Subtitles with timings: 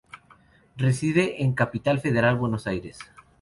[0.77, 2.97] Reside en Capital Federal, Buenos Aires.